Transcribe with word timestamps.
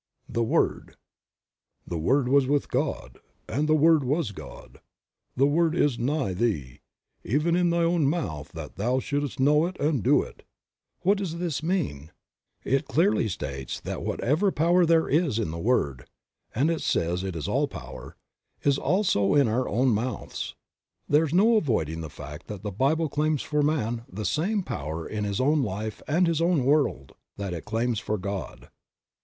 THE 0.27 0.41
WORD. 0.41 0.95
66r 1.87 1.89
THE 1.89 1.97
Word 1.99 2.27
was 2.27 2.47
with 2.47 2.71
God 2.71 3.19
and 3.47 3.69
the 3.69 3.75
Word 3.75 4.03
was 4.03 4.31
God." 4.31 4.79
"The 5.37 5.45
Word 5.45 5.75
is 5.75 5.99
nigh 5.99 6.33
thee, 6.33 6.79
even 7.23 7.55
in 7.55 7.69
thy 7.69 7.83
own 7.83 8.07
mouth 8.07 8.51
that 8.53 8.77
thou 8.77 8.99
shouldst 8.99 9.39
know 9.39 9.67
it 9.67 9.79
and 9.79 10.01
do 10.01 10.23
it." 10.23 10.41
What 11.01 11.19
does 11.19 11.37
this 11.37 11.61
mean? 11.61 12.09
It 12.63 12.87
clearly 12.87 13.27
states 13.27 13.79
that 13.81 14.01
whatever 14.01 14.51
power 14.51 14.87
there 14.87 15.07
is 15.07 15.37
in 15.37 15.51
the 15.51 15.59
Word 15.59 16.09
(and 16.55 16.71
it 16.71 16.81
says 16.81 17.23
it 17.23 17.35
is 17.35 17.47
All 17.47 17.67
Power) 17.67 18.17
is 18.63 18.79
also 18.79 19.35
in 19.35 19.47
our 19.47 19.69
own 19.69 19.89
mouths. 19.89 20.55
There 21.07 21.25
is 21.25 21.31
no 21.35 21.57
avoiding 21.57 22.01
the 22.01 22.09
fact 22.09 22.47
that 22.47 22.63
the 22.63 22.71
Bible 22.71 23.07
claims 23.07 23.43
for 23.43 23.61
man 23.61 24.05
the 24.11 24.25
same 24.25 24.63
power 24.63 25.07
in 25.07 25.25
his 25.25 25.39
own 25.39 25.61
life 25.61 26.01
and 26.07 26.25
his 26.25 26.41
own 26.41 26.63
world 26.65 27.11
that 27.37 27.53
it 27.53 27.65
claims 27.65 27.99
for 27.99 28.17
God. 28.17 28.71